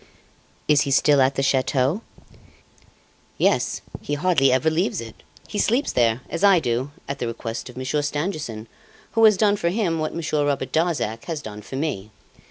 [0.67, 2.01] "Is he still at the chateau?"
[3.37, 5.21] "Yes; he hardly ever leaves it!
[5.47, 8.65] He sleeps there, as I do, at the request of Monsieur Stangerson,
[9.11, 12.09] who has done for him what Monsieur Robert Darzac has done for me.